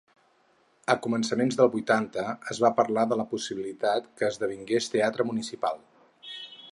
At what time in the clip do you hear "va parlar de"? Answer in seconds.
2.65-3.19